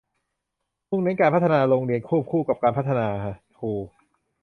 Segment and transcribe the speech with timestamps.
[0.89, 3.07] มุ่งเน้นการพัฒนาโรงเรียนควบคู่กับการพัฒนา
[3.57, 3.71] ครู